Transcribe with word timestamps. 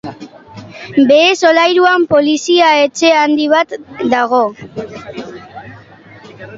Behe 1.11 1.35
solairuan 1.41 2.07
polizia 2.15 2.71
etxe 2.87 3.13
handi 3.19 3.47
bat 3.55 3.79
dago. 4.17 4.43